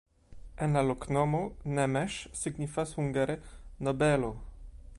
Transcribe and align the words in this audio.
En 0.65 0.71
la 0.77 0.81
loknomo 0.91 1.41
nemes 1.79 2.15
signifas 2.39 2.95
hungare: 3.01 3.37
nobelo. 3.89 4.33